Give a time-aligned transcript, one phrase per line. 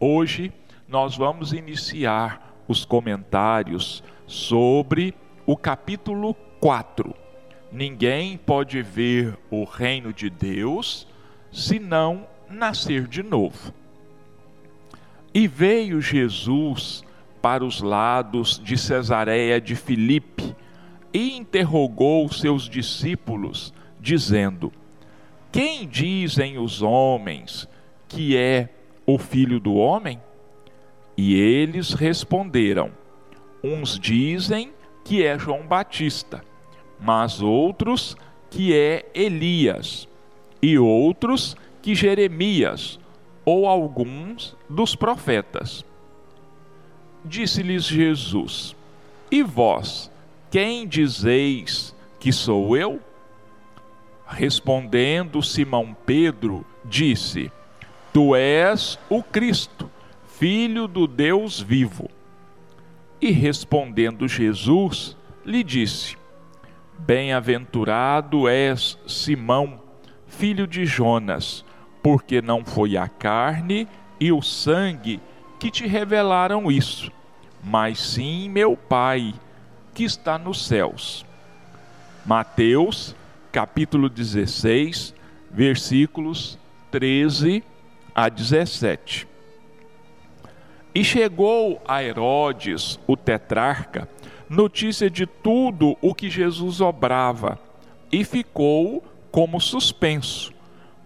[0.00, 0.52] Hoje
[0.86, 5.12] nós vamos iniciar os comentários sobre
[5.44, 7.12] o capítulo 4.
[7.72, 11.04] Ninguém pode ver o reino de Deus
[11.50, 13.74] se não nascer de novo.
[15.34, 17.02] E veio Jesus
[17.42, 20.54] para os lados de Cesareia de Filipe
[21.12, 24.72] e interrogou seus discípulos, dizendo:
[25.50, 27.68] Quem dizem os homens
[28.06, 28.68] que é
[29.08, 30.20] o filho do homem?
[31.16, 32.92] E eles responderam:
[33.64, 34.70] Uns dizem
[35.02, 36.44] que é João Batista,
[37.00, 38.14] mas outros
[38.50, 40.06] que é Elias,
[40.60, 43.00] e outros que Jeremias
[43.46, 45.82] ou alguns dos profetas.
[47.24, 48.76] Disse-lhes Jesus:
[49.30, 50.10] E vós,
[50.50, 53.00] quem dizeis que sou eu?
[54.26, 57.50] Respondendo Simão Pedro, disse:
[58.18, 59.88] Tu és o Cristo,
[60.26, 62.10] filho do Deus vivo.
[63.20, 65.16] E respondendo Jesus,
[65.46, 66.16] lhe disse:
[66.98, 69.80] Bem-aventurado és Simão,
[70.26, 71.64] filho de Jonas,
[72.02, 73.86] porque não foi a carne
[74.18, 75.20] e o sangue
[75.60, 77.12] que te revelaram isso,
[77.62, 79.32] mas sim meu Pai
[79.94, 81.24] que está nos céus.
[82.26, 83.14] Mateus,
[83.52, 85.14] capítulo 16,
[85.52, 86.58] versículos
[86.90, 87.62] 13
[88.18, 89.28] a 17.
[90.92, 94.08] E chegou a Herodes, o tetrarca,
[94.50, 97.60] notícia de tudo o que Jesus obrava,
[98.10, 100.52] e ficou como suspenso,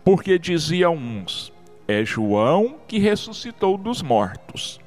[0.02, 1.52] porque diziam uns:
[1.86, 4.80] é João que ressuscitou dos mortos,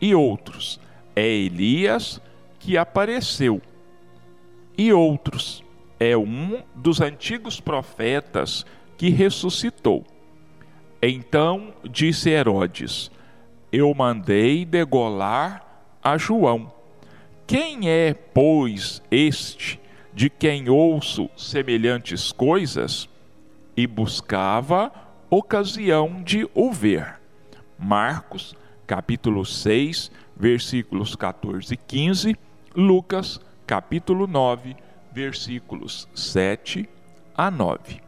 [0.00, 0.80] e outros:
[1.14, 2.22] é Elias
[2.58, 3.60] que apareceu,
[4.78, 5.62] e outros:
[6.00, 8.64] é um dos antigos profetas
[8.96, 10.15] que ressuscitou.
[11.08, 13.12] Então disse Herodes:
[13.70, 15.64] Eu mandei degolar
[16.02, 16.72] a João.
[17.46, 19.80] Quem é, pois, este
[20.12, 23.08] de quem ouço semelhantes coisas?
[23.76, 24.90] E buscava
[25.30, 27.20] ocasião de o ver.
[27.78, 32.36] Marcos, capítulo 6, versículos 14 e 15,
[32.74, 34.74] Lucas, capítulo 9,
[35.12, 36.88] versículos 7
[37.36, 38.05] a 9.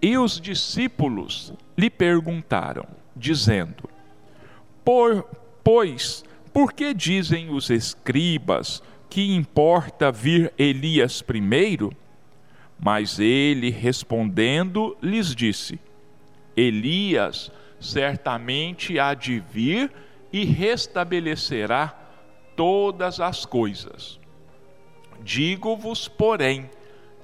[0.00, 3.88] E os discípulos lhe perguntaram, dizendo:
[4.84, 5.26] por,
[5.66, 8.80] Pois, por que dizem os escribas
[9.10, 11.92] que importa vir Elias primeiro?
[12.78, 15.80] Mas ele, respondendo, lhes disse:
[16.56, 19.90] Elias certamente há de vir
[20.32, 21.88] e restabelecerá
[22.54, 24.20] todas as coisas.
[25.20, 26.70] Digo-vos, porém,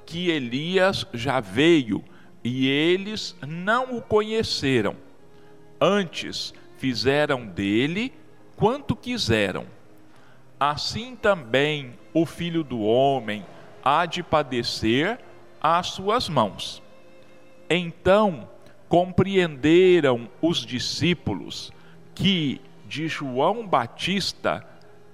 [0.04, 2.02] que Elias já veio
[2.44, 4.96] e eles não o conheceram.
[5.80, 8.12] Antes fizeram dele
[8.56, 9.66] quanto quiseram.
[10.58, 13.44] Assim também o filho do homem
[13.84, 15.18] há de padecer
[15.60, 16.82] às suas mãos.
[17.68, 18.48] Então
[18.88, 21.72] compreenderam os discípulos
[22.14, 24.66] que de João Batista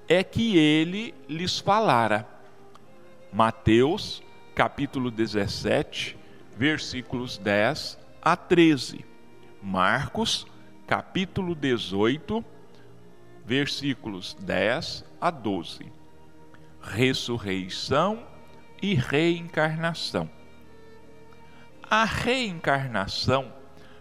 [0.08, 2.26] é que ele lhes falara.
[3.32, 4.22] Mateus,
[4.54, 6.17] capítulo 17,
[6.58, 9.06] versículos 10 a 13.
[9.62, 10.44] Marcos,
[10.88, 12.44] capítulo 18,
[13.46, 15.86] versículos 10 a 12.
[16.82, 18.26] Ressurreição
[18.82, 20.28] e reencarnação.
[21.88, 23.52] A reencarnação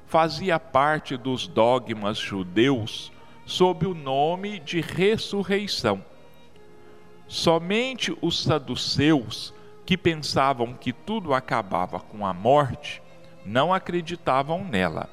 [0.07, 3.11] fazia parte dos dogmas judeus
[3.45, 6.03] sob o nome de ressurreição.
[7.27, 9.53] Somente os saduceus
[9.87, 13.01] que pensavam que tudo acabava com a morte,
[13.45, 15.09] não acreditavam nela.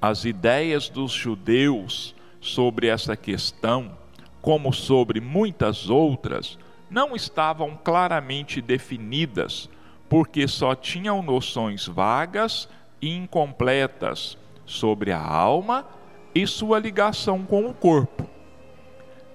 [0.00, 3.92] As ideias dos judeus sobre essa questão,
[4.40, 9.68] como sobre muitas outras, não estavam claramente definidas,
[10.08, 12.66] porque só tinham noções vagas
[12.98, 15.86] e incompletas sobre a alma
[16.34, 18.26] e sua ligação com o corpo.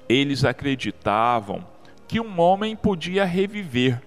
[0.09, 1.71] Eles acreditavam
[2.07, 4.01] que um homem podia reviver,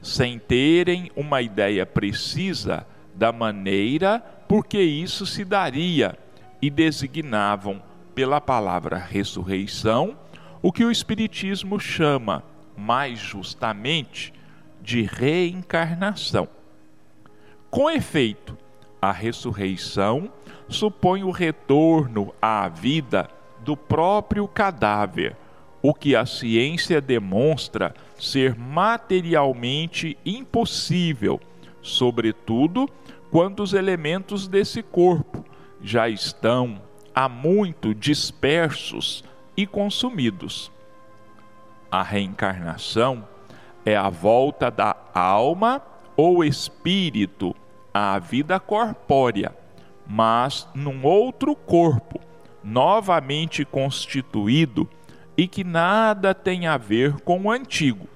[0.00, 6.18] sem terem uma ideia precisa da maneira por que isso se daria,
[6.62, 7.82] e designavam
[8.14, 10.16] pela palavra ressurreição
[10.62, 12.44] o que o Espiritismo chama,
[12.76, 14.32] mais justamente,
[14.80, 16.48] de reencarnação.
[17.68, 18.56] Com efeito,
[19.00, 20.32] a ressurreição
[20.68, 23.28] supõe o retorno à vida
[23.64, 25.36] do próprio cadáver
[25.82, 31.40] o que a ciência demonstra ser materialmente impossível,
[31.82, 32.88] sobretudo
[33.30, 35.44] quando os elementos desse corpo,
[35.82, 36.80] já estão
[37.12, 39.24] há muito dispersos
[39.56, 40.70] e consumidos.
[41.90, 43.26] A reencarnação
[43.84, 45.82] é a volta da alma
[46.16, 47.54] ou espírito
[47.92, 49.54] à vida corpórea,
[50.06, 52.20] mas num outro corpo,
[52.62, 54.88] novamente constituído
[55.36, 58.08] e que nada tem a ver com o antigo.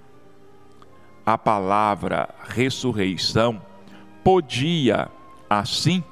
[1.25, 3.61] A palavra ressurreição
[4.23, 5.09] podia,
[5.49, 6.03] assim,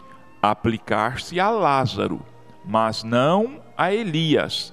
[0.42, 2.24] aplicar-se a Lázaro,
[2.64, 4.72] mas não a Elias,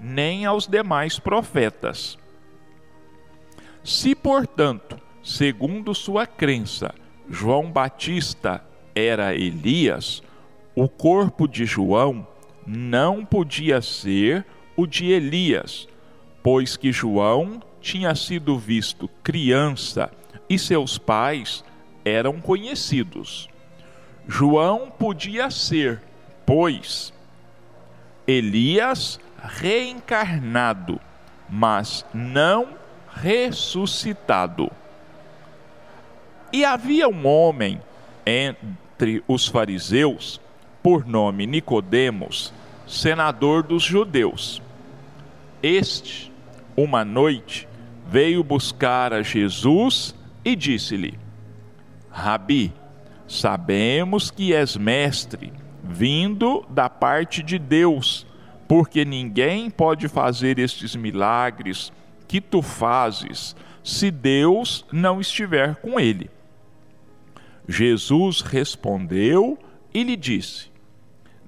[0.00, 2.18] nem aos demais profetas.
[3.84, 6.94] Se, portanto, segundo sua crença,
[7.28, 8.64] João Batista
[8.94, 10.22] era Elias,
[10.74, 12.26] o corpo de João
[12.66, 14.46] não podia ser
[14.76, 15.88] o de Elias,
[16.42, 20.10] pois que João tinha sido visto criança
[20.48, 21.64] e seus pais
[22.04, 23.48] eram conhecidos.
[24.26, 26.00] João podia ser,
[26.46, 27.12] pois,
[28.26, 31.00] Elias reencarnado,
[31.48, 32.68] mas não
[33.14, 34.70] ressuscitado.
[36.52, 37.80] E havia um homem
[38.24, 40.40] entre os fariseus,
[40.82, 42.52] por nome Nicodemos,
[42.92, 44.60] senador dos judeus.
[45.62, 46.30] Este,
[46.76, 47.66] uma noite,
[48.06, 51.18] veio buscar a Jesus e disse-lhe:
[52.10, 52.72] Rabi,
[53.26, 55.52] sabemos que és mestre,
[55.82, 58.26] vindo da parte de Deus,
[58.68, 61.90] porque ninguém pode fazer estes milagres
[62.28, 66.30] que tu fazes se Deus não estiver com ele.
[67.66, 69.58] Jesus respondeu
[69.94, 70.71] e lhe disse: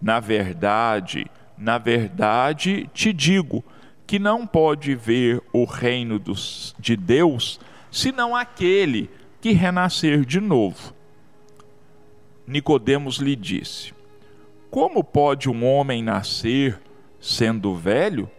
[0.05, 3.65] Na verdade, na verdade te digo
[4.07, 7.59] que não pode ver o reino dos, de Deus
[7.91, 9.09] senão aquele
[9.41, 10.93] que renascer de novo.
[12.47, 13.95] Nicodemos lhe disse:
[14.71, 16.79] Como pode um homem nascer
[17.19, 18.31] sendo velho?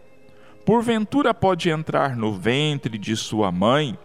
[0.64, 3.98] Porventura pode entrar no ventre de sua mãe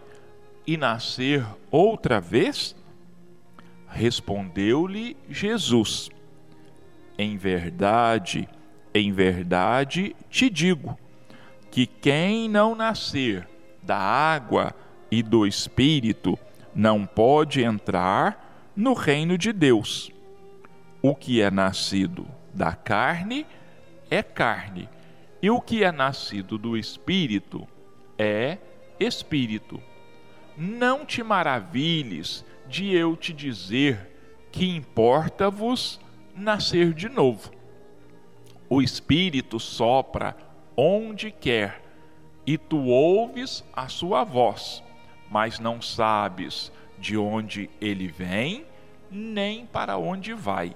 [0.65, 2.75] e nascer outra vez?
[3.87, 6.09] Respondeu-lhe Jesus:
[7.21, 8.49] Em verdade,
[8.95, 10.97] em verdade te digo
[11.69, 13.47] que quem não nascer
[13.83, 14.73] da água
[15.11, 16.35] e do espírito
[16.73, 20.09] não pode entrar no reino de Deus.
[20.99, 22.25] O que é nascido
[22.55, 23.45] da carne
[24.09, 24.89] é carne,
[25.43, 27.67] e o que é nascido do espírito
[28.17, 28.57] é
[28.99, 29.79] espírito.
[30.57, 34.09] Não te maravilhes de eu te dizer
[34.51, 35.99] que importa-vos
[36.35, 37.61] nascer de novo
[38.73, 40.33] o Espírito sopra
[40.77, 41.83] onde quer,
[42.47, 44.81] e tu ouves a sua voz,
[45.29, 48.65] mas não sabes de onde ele vem,
[49.11, 50.73] nem para onde vai.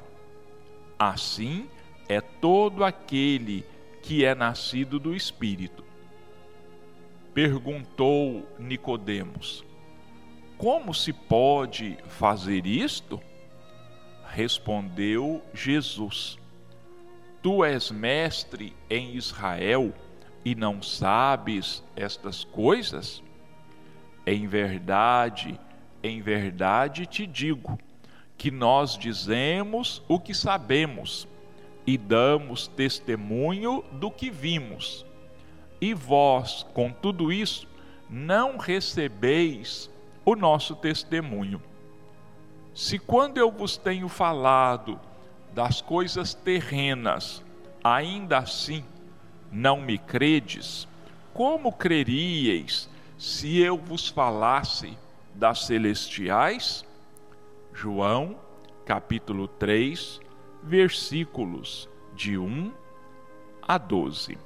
[0.99, 1.69] Assim
[2.09, 3.65] é todo aquele
[4.03, 5.81] que é nascido do Espírito.
[7.33, 9.63] Perguntou Nicodemos:
[10.57, 13.21] Como se pode fazer isto?
[14.35, 16.37] Respondeu Jesus:
[17.41, 19.93] Tu és mestre em Israel
[20.43, 23.23] e não sabes estas coisas?
[24.27, 25.57] Em verdade,
[26.03, 27.79] em verdade te digo
[28.37, 31.25] que nós dizemos o que sabemos
[31.87, 35.05] e damos testemunho do que vimos.
[35.79, 37.69] E vós, com tudo isso,
[38.09, 39.89] não recebeis
[40.25, 41.61] o nosso testemunho.
[42.75, 44.99] Se quando eu vos tenho falado
[45.53, 47.41] das coisas terrenas,
[47.81, 48.83] ainda assim
[49.49, 50.85] não me credes,
[51.33, 54.97] como creríeis se eu vos falasse
[55.33, 56.85] das celestiais?
[57.73, 58.35] João,
[58.85, 60.19] capítulo 3,
[60.61, 62.73] versículos de 1
[63.61, 64.37] a 12.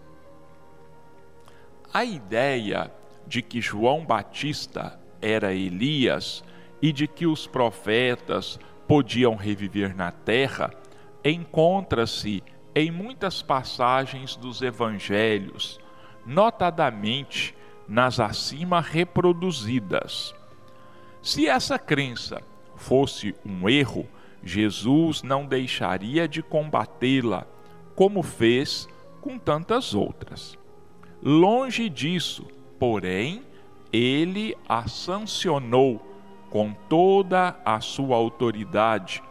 [1.92, 2.94] A ideia
[3.26, 6.44] de que João Batista era Elias
[6.82, 10.72] e de que os profetas podiam reviver na terra
[11.24, 12.44] encontra-se
[12.74, 15.80] em muitas passagens dos evangelhos,
[16.26, 17.56] notadamente
[17.88, 20.34] nas acima reproduzidas.
[21.22, 22.42] Se essa crença
[22.76, 24.08] fosse um erro,
[24.44, 27.46] Jesus não deixaria de combatê-la,
[27.96, 28.88] como fez
[29.20, 30.58] com tantas outras.
[31.22, 32.48] Longe disso,
[32.80, 33.44] porém,
[33.92, 36.09] ele a sancionou
[36.50, 39.22] com toda a sua autoridade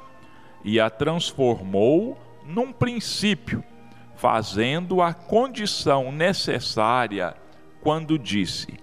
[0.64, 3.62] e a transformou num princípio,
[4.16, 7.34] fazendo a condição necessária
[7.80, 8.78] quando disse: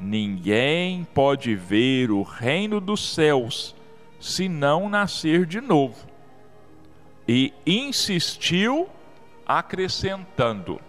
[0.00, 3.74] Ninguém pode ver o reino dos céus
[4.20, 6.06] se não nascer de novo.
[7.26, 8.88] e insistiu,
[9.46, 10.80] acrescentando: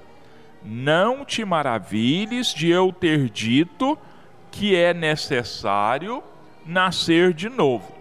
[0.64, 3.98] Não te maravilhes de eu ter dito
[4.52, 6.24] que é necessário
[6.66, 7.94] nascer de novo.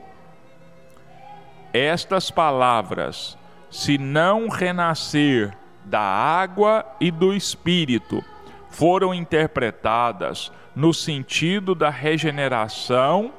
[1.72, 3.36] Estas palavras,
[3.70, 8.24] se não renascer da água e do espírito,
[8.70, 13.32] foram interpretadas no sentido da regeneração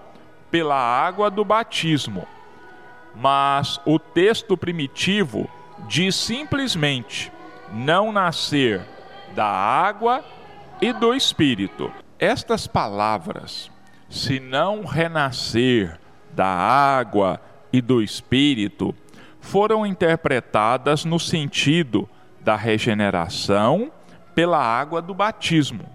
[0.51, 2.27] pela água do batismo.
[3.15, 5.49] Mas o texto primitivo
[5.87, 7.31] diz simplesmente:
[7.71, 8.81] não nascer
[9.33, 10.23] da água
[10.81, 11.91] e do espírito.
[12.19, 13.71] Estas palavras,
[14.09, 15.99] se não renascer
[16.33, 17.39] da água
[17.71, 18.93] e do espírito,
[19.39, 22.09] foram interpretadas no sentido
[22.41, 23.91] da regeneração
[24.33, 25.85] pela água do batismo.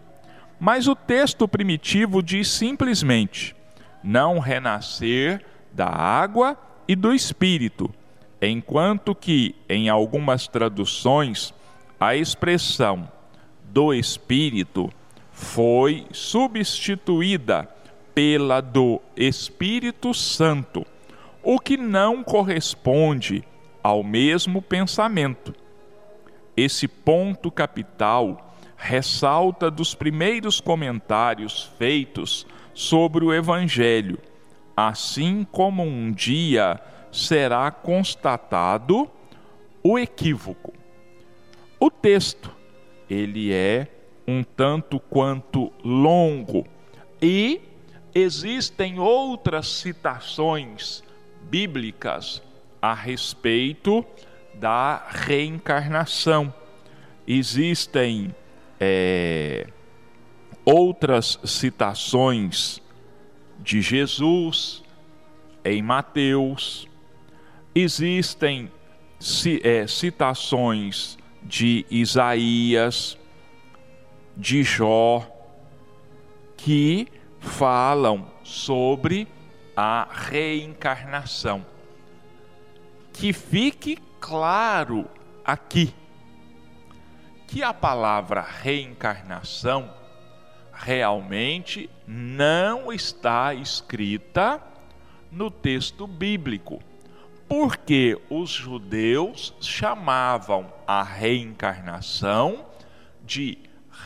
[0.59, 3.55] Mas o texto primitivo diz simplesmente:
[4.03, 7.93] não renascer da água e do espírito,
[8.41, 11.55] enquanto que em algumas traduções
[11.99, 13.11] a expressão
[13.65, 14.91] do espírito
[15.33, 17.69] foi substituída
[18.21, 20.85] pela do Espírito Santo,
[21.43, 23.43] o que não corresponde
[23.83, 25.55] ao mesmo pensamento.
[26.55, 34.19] Esse ponto capital ressalta dos primeiros comentários feitos sobre o Evangelho,
[34.77, 36.79] assim como um dia
[37.11, 39.11] será constatado
[39.83, 40.75] o equívoco.
[41.81, 42.55] O texto,
[43.09, 43.87] ele é
[44.29, 46.67] um tanto quanto longo
[47.23, 47.70] e
[48.15, 51.03] existem outras citações
[51.43, 52.43] bíblicas
[52.81, 54.05] a respeito
[54.55, 56.53] da reencarnação.
[57.27, 58.35] Existem
[58.79, 59.67] é,
[60.65, 62.81] outras citações
[63.59, 64.83] de Jesus
[65.65, 66.89] em Mateus,
[67.75, 68.71] existem
[69.63, 73.19] é, citações de Isaías,
[74.37, 75.27] de Jó,
[76.57, 77.09] que
[77.41, 79.27] falam sobre
[79.77, 81.67] a reencarnação.
[83.13, 85.09] Que fique claro
[85.45, 85.93] aqui
[87.47, 89.93] que a palavra reencarnação
[90.73, 94.63] realmente não está escrita
[95.33, 96.81] no texto bíblico,
[97.49, 102.65] porque os judeus chamavam a reencarnação
[103.25, 103.59] de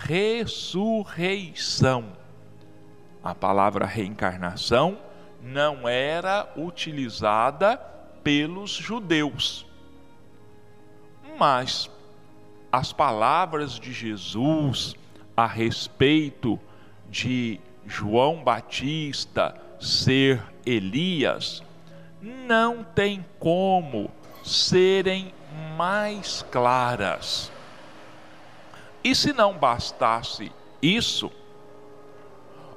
[0.07, 2.24] ressurreição.
[3.25, 4.99] A palavra reencarnação
[5.43, 7.79] não era utilizada
[8.23, 9.67] pelos judeus.
[11.39, 11.91] Mas
[12.71, 14.95] as palavras de Jesus
[15.35, 16.61] a respeito
[17.09, 21.63] de João Batista ser Elias
[22.21, 24.11] não tem como
[24.45, 25.33] serem
[25.79, 27.51] mais claras.
[29.03, 30.53] E se não bastasse
[30.83, 31.33] isso,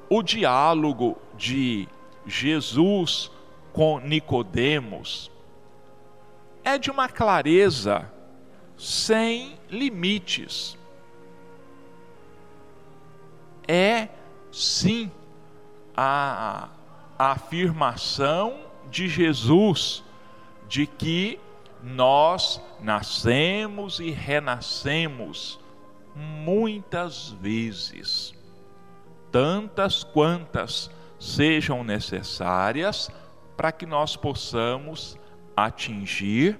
[0.08, 1.88] o diálogo de
[2.26, 3.30] Jesus
[3.72, 5.30] com Nicodemos
[6.64, 8.10] é de uma clareza
[8.76, 10.76] sem limites.
[13.66, 14.08] É
[14.50, 15.10] sim
[15.96, 16.68] a,
[17.18, 18.60] a afirmação
[18.90, 20.02] de Jesus
[20.68, 21.38] de que
[21.82, 25.58] nós nascemos e renascemos
[26.14, 28.34] muitas vezes,
[29.38, 33.08] tantas quantas sejam necessárias
[33.56, 35.16] para que nós possamos
[35.56, 36.58] atingir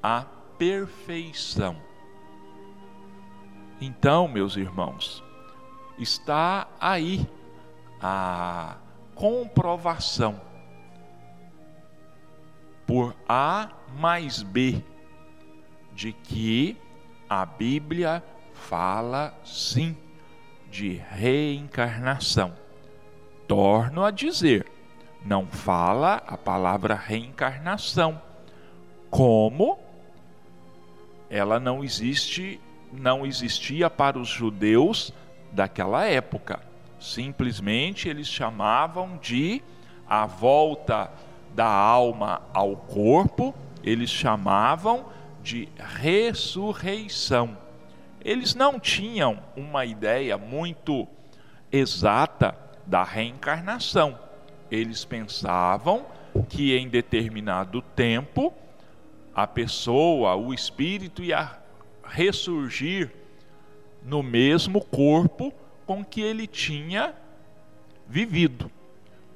[0.00, 0.24] a
[0.56, 1.76] perfeição.
[3.80, 5.24] Então, meus irmãos,
[5.98, 7.28] está aí
[8.00, 8.76] a
[9.16, 10.40] comprovação
[12.86, 14.84] por A mais B
[15.92, 16.76] de que
[17.28, 20.03] a Bíblia fala sim
[20.74, 22.52] de reencarnação.
[23.46, 24.66] Torno a dizer,
[25.24, 28.20] não fala a palavra reencarnação,
[29.08, 29.78] como
[31.30, 32.60] ela não existe,
[32.92, 35.14] não existia para os judeus
[35.52, 36.60] daquela época.
[36.98, 39.62] Simplesmente eles chamavam de
[40.08, 41.08] a volta
[41.54, 45.06] da alma ao corpo, eles chamavam
[45.40, 47.63] de ressurreição.
[48.24, 51.06] Eles não tinham uma ideia muito
[51.70, 54.18] exata da reencarnação.
[54.70, 56.06] Eles pensavam
[56.48, 58.52] que em determinado tempo
[59.34, 61.58] a pessoa, o espírito ia
[62.04, 63.10] ressurgir
[64.02, 65.52] no mesmo corpo
[65.84, 67.14] com que ele tinha
[68.06, 68.70] vivido.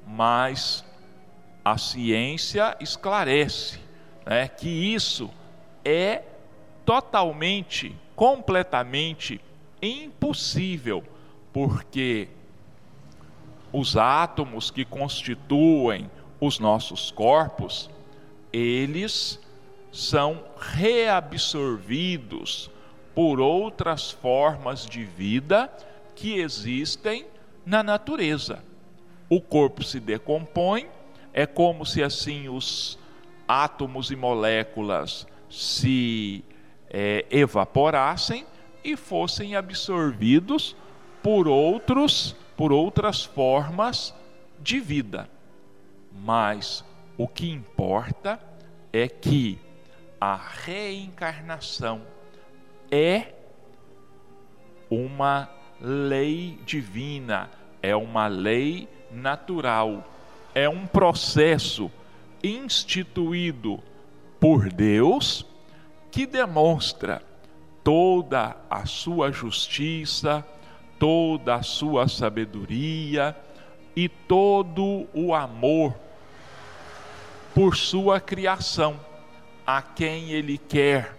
[0.07, 0.85] Mas
[1.63, 3.79] a ciência esclarece
[4.25, 5.29] né, que isso
[5.83, 6.23] é
[6.85, 9.41] totalmente, completamente
[9.81, 11.01] impossível,
[11.53, 12.27] porque
[13.71, 17.89] os átomos que constituem os nossos corpos,
[18.51, 19.39] eles
[19.89, 22.69] são reabsorvidos
[23.15, 25.71] por outras formas de vida
[26.13, 27.25] que existem
[27.65, 28.61] na natureza.
[29.29, 30.89] O corpo se decompõe,
[31.31, 32.99] é como se assim os
[33.47, 36.43] átomos e moléculas se
[36.89, 38.45] é, evaporassem
[38.83, 40.75] e fossem absorvidos
[41.21, 44.13] por outros, por outras formas
[44.59, 45.29] de vida.
[46.11, 46.83] Mas
[47.17, 48.39] o que importa
[48.91, 49.59] é que
[50.19, 52.01] a reencarnação
[52.91, 53.33] é
[54.89, 57.49] uma lei divina,
[57.81, 60.03] é uma lei natural,
[60.53, 61.91] é um processo
[62.43, 63.81] instituído
[64.39, 65.45] por Deus
[66.11, 67.21] que demonstra
[67.83, 70.45] toda a sua justiça,
[70.97, 73.35] toda a sua sabedoria
[73.95, 75.95] e todo o amor
[77.53, 78.99] por sua criação,
[79.65, 81.15] a quem ele quer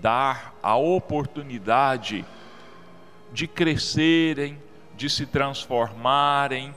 [0.00, 2.24] dar a oportunidade
[3.32, 4.58] de crescerem,
[4.96, 6.74] de se transformarem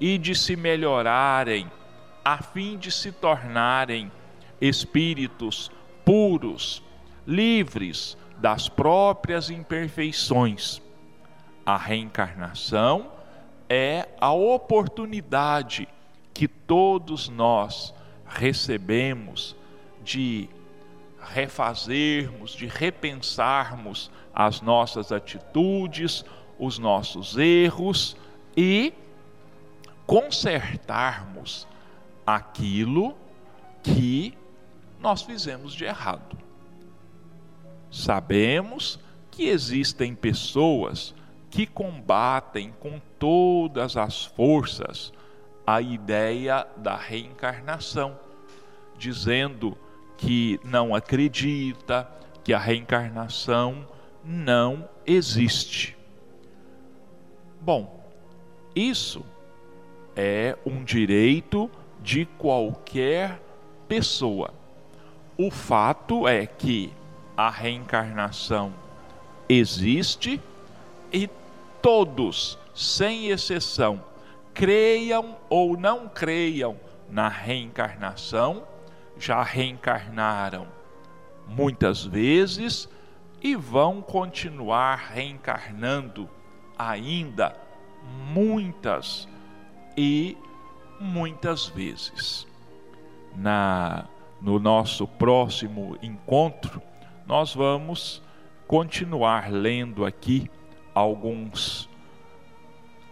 [0.00, 1.70] e de se melhorarem,
[2.24, 4.10] a fim de se tornarem
[4.60, 5.70] espíritos
[6.04, 6.82] puros,
[7.26, 10.82] livres das próprias imperfeições.
[11.64, 13.12] A reencarnação
[13.68, 15.88] é a oportunidade
[16.34, 17.94] que todos nós
[18.26, 19.54] recebemos
[20.02, 20.48] de
[21.20, 26.24] refazermos, de repensarmos as nossas atitudes,
[26.58, 28.16] os nossos erros
[28.56, 28.92] e
[30.06, 31.66] consertarmos
[32.26, 33.16] aquilo
[33.82, 34.36] que
[35.00, 36.36] nós fizemos de errado.
[37.92, 38.98] Sabemos
[39.30, 41.14] que existem pessoas
[41.50, 45.12] que combatem com todas as forças
[45.66, 48.18] a ideia da reencarnação,
[48.96, 49.76] dizendo
[50.16, 52.10] que não acredita,
[52.42, 53.86] que a reencarnação
[54.24, 55.94] não existe.
[57.60, 58.02] Bom,
[58.74, 59.22] isso
[60.16, 61.70] é um direito
[62.02, 63.38] de qualquer
[63.86, 64.54] pessoa.
[65.36, 66.90] O fato é que
[67.36, 68.72] a reencarnação
[69.48, 70.40] existe
[71.12, 71.28] e
[71.80, 74.02] todos, sem exceção,
[74.54, 78.66] creiam ou não creiam na reencarnação,
[79.18, 80.66] já reencarnaram
[81.46, 82.88] muitas vezes
[83.42, 86.28] e vão continuar reencarnando
[86.78, 87.56] ainda
[88.32, 89.28] muitas
[89.96, 90.36] e
[91.00, 92.46] muitas vezes.
[93.36, 94.06] Na
[94.42, 96.82] no nosso próximo encontro,
[97.26, 98.22] nós vamos
[98.66, 100.50] continuar lendo aqui
[100.94, 101.88] alguns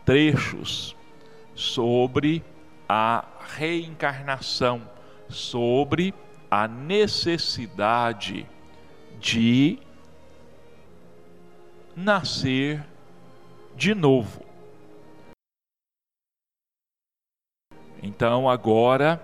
[0.04, 0.96] trechos
[1.54, 2.42] sobre
[2.88, 3.24] a
[3.56, 4.82] reencarnação,
[5.28, 6.14] sobre
[6.50, 8.46] a necessidade
[9.20, 9.78] de
[11.94, 12.84] nascer
[13.76, 14.44] de novo.
[18.02, 19.20] Então agora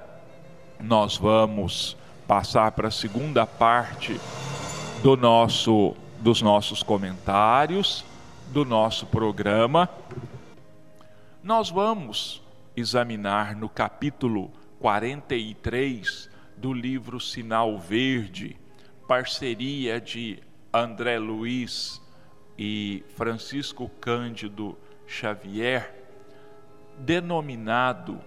[0.79, 1.97] nós vamos
[2.29, 4.21] passar para a segunda parte
[5.03, 8.05] do nosso dos nossos comentários,
[8.49, 9.89] do nosso programa.
[11.43, 12.43] Nós vamos
[12.75, 18.57] examinar no capítulo 43 do livro Sinal Verde,
[19.07, 20.39] parceria de
[20.73, 22.01] André Luiz
[22.59, 24.75] e Francisco Cândido
[25.07, 25.95] Xavier,
[26.99, 28.19] denominado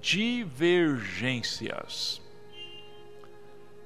[0.00, 2.22] divergências.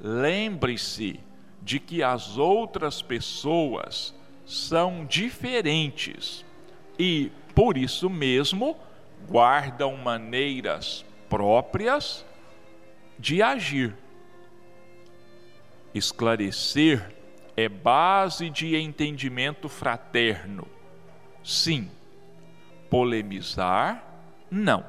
[0.01, 1.19] Lembre-se
[1.63, 6.45] de que as outras pessoas são diferentes
[6.99, 8.77] e, por isso mesmo,
[9.29, 12.27] guardam maneiras próprias
[13.19, 13.97] de agir.
[15.95, 17.15] Esclarecer
[17.57, 20.67] é base de entendimento fraterno.
[21.45, 21.91] Sim.
[22.91, 24.05] Polemizar,
[24.51, 24.85] não.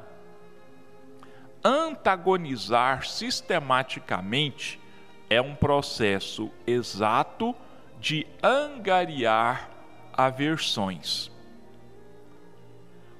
[1.63, 4.79] Antagonizar sistematicamente
[5.33, 7.55] é um processo exato
[7.99, 9.69] de angariar
[10.13, 11.31] aversões.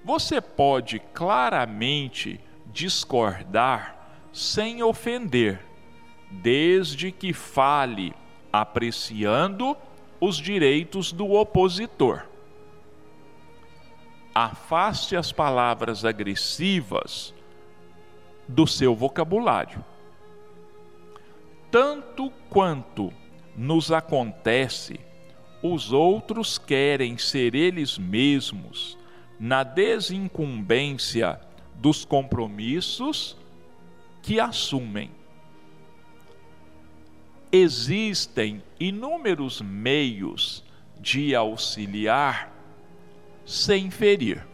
[0.04, 3.96] Você pode claramente discordar
[4.32, 5.60] sem ofender,
[6.30, 8.14] desde que fale
[8.52, 9.78] apreciando
[10.20, 12.28] os direitos do opositor.
[14.36, 17.34] Afaste as palavras agressivas
[18.48, 19.84] do seu vocabulário.
[21.74, 23.12] Tanto quanto
[23.58, 25.00] nos acontece,
[25.60, 28.96] os outros querem ser eles mesmos
[29.40, 31.42] na desincumbência
[31.74, 33.36] dos compromissos
[34.22, 35.10] que assumem.
[37.52, 40.64] Existem inúmeros meios
[41.02, 42.54] de auxiliar
[43.48, 44.46] sem ferir.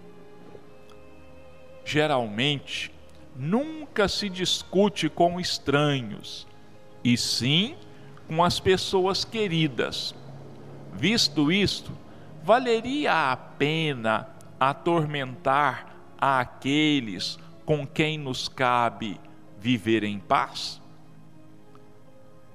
[1.83, 2.93] Geralmente,
[3.35, 6.47] nunca se discute com estranhos,
[7.09, 7.75] e sim
[8.27, 10.13] com as pessoas queridas.
[10.93, 11.91] Visto isto,
[12.43, 19.19] valeria a pena atormentar aqueles com quem nos cabe
[19.57, 20.79] viver em paz?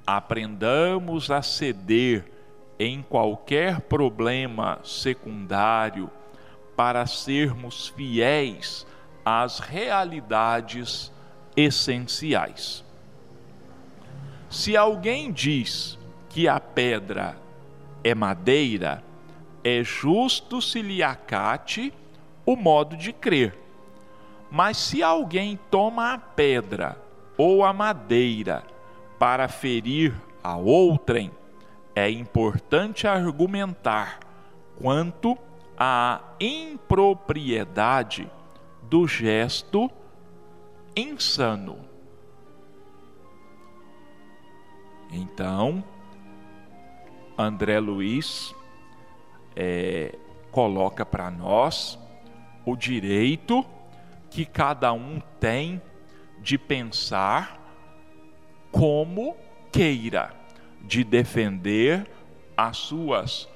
[0.06, 2.30] Aprendamos a ceder
[2.78, 6.08] em qualquer problema secundário
[6.76, 8.86] para sermos fiéis
[9.24, 11.10] às realidades
[11.56, 12.83] essenciais.
[14.54, 17.36] Se alguém diz que a pedra
[18.04, 19.02] é madeira,
[19.64, 21.92] é justo se lhe acate
[22.46, 23.58] o modo de crer.
[24.48, 26.96] Mas se alguém toma a pedra
[27.36, 28.62] ou a madeira
[29.18, 31.32] para ferir a outrem,
[31.92, 34.20] é importante argumentar
[34.80, 35.36] quanto
[35.76, 38.30] à impropriedade
[38.82, 39.90] do gesto
[40.94, 41.93] insano.
[45.14, 45.84] Então,
[47.38, 48.52] André Luiz
[49.54, 50.18] é,
[50.50, 51.96] coloca para nós
[52.66, 53.64] o direito
[54.28, 55.80] que cada um tem
[56.40, 57.60] de pensar
[58.72, 59.36] como
[59.70, 60.34] queira,
[60.82, 62.10] de defender
[62.56, 63.48] as suas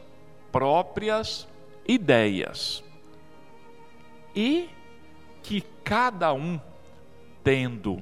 [0.53, 1.49] próprias
[1.89, 2.85] ideias.
[4.33, 4.71] E
[5.43, 6.61] que cada um,
[7.43, 8.01] tendo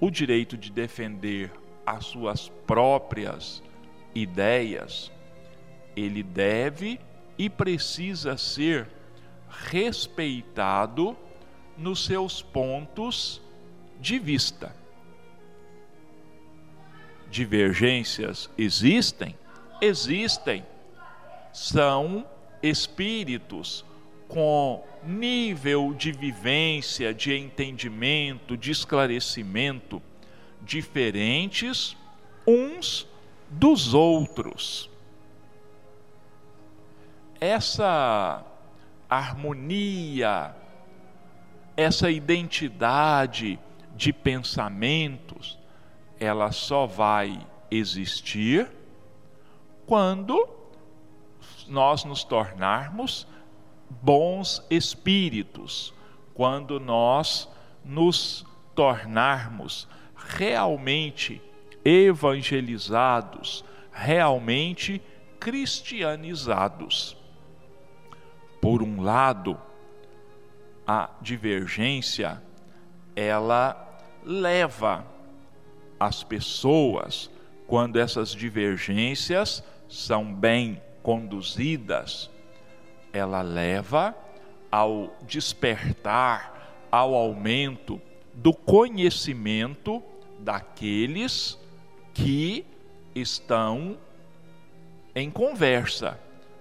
[0.00, 1.52] o direito de defender
[1.86, 3.62] as suas próprias
[4.14, 5.12] ideias,
[5.94, 6.98] ele deve
[7.38, 8.88] e precisa ser
[9.48, 11.16] respeitado
[11.78, 13.40] nos seus pontos
[14.00, 14.74] de vista.
[17.30, 19.36] Divergências existem?
[19.80, 20.64] Existem.
[21.52, 22.26] São
[22.62, 23.84] espíritos
[24.28, 30.02] com nível de vivência, de entendimento, de esclarecimento
[30.66, 31.96] diferentes
[32.46, 33.08] uns
[33.48, 34.90] dos outros.
[37.40, 38.44] Essa
[39.08, 40.54] harmonia,
[41.76, 43.58] essa identidade
[43.94, 45.56] de pensamentos,
[46.18, 48.68] ela só vai existir
[49.86, 50.48] quando
[51.68, 53.26] nós nos tornarmos
[53.88, 55.94] bons espíritos,
[56.34, 57.48] quando nós
[57.84, 59.88] nos tornarmos
[60.26, 61.40] realmente
[61.84, 65.00] evangelizados, realmente
[65.38, 67.16] cristianizados.
[68.60, 69.58] Por um lado,
[70.86, 72.42] a divergência
[73.14, 75.06] ela leva
[75.98, 77.30] as pessoas
[77.66, 82.30] quando essas divergências são bem conduzidas,
[83.12, 84.14] ela leva
[84.70, 88.00] ao despertar, ao aumento
[88.34, 90.02] do conhecimento
[90.38, 91.58] daqueles
[92.14, 92.64] que
[93.14, 93.96] estão
[95.14, 96.18] em conversa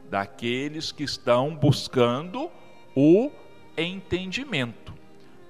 [0.10, 2.50] daqueles que estão buscando
[2.96, 3.32] o
[3.78, 4.94] entendimento.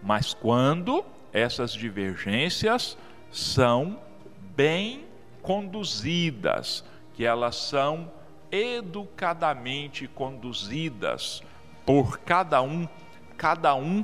[0.02, 2.98] Mas quando essas divergências
[3.32, 4.00] são
[4.56, 5.06] bem
[5.42, 6.84] conduzidas,
[7.14, 8.12] que elas são
[8.52, 11.44] educadamente conduzidas
[11.86, 12.88] por cada um,
[13.38, 14.04] cada um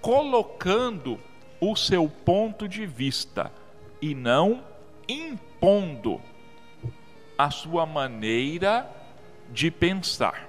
[0.00, 1.18] colocando
[1.64, 3.52] o seu ponto de vista
[4.00, 4.64] e não
[5.08, 6.20] impondo
[7.38, 8.90] a sua maneira
[9.48, 10.48] de pensar.